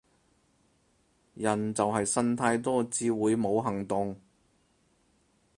[1.35, 4.19] 人就係呻太多至會冇行動